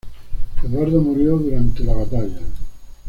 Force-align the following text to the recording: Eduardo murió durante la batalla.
Eduardo 0.63 0.99
murió 0.99 1.37
durante 1.37 1.83
la 1.83 1.93
batalla. 1.93 2.39